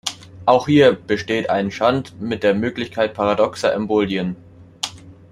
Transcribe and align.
Auch 0.47 0.65
hier 0.65 0.93
besteht 0.93 1.51
ein 1.51 1.69
Shunt 1.69 2.19
mit 2.19 2.41
der 2.41 2.55
Möglichkeit 2.55 3.13
paradoxer 3.13 3.71
Embolien. 3.71 4.35